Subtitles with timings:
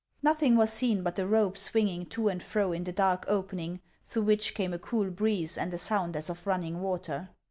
[0.23, 4.23] Nothing was seen but the rope swinging to and fro in the dark opening, through
[4.23, 7.29] which came a cool breeze and a sound as of running water.